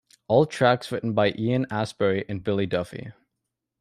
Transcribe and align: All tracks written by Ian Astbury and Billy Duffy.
All 0.27 0.47
tracks 0.47 0.91
written 0.91 1.13
by 1.13 1.31
Ian 1.37 1.65
Astbury 1.69 2.25
and 2.27 2.43
Billy 2.43 2.65
Duffy. 2.65 3.11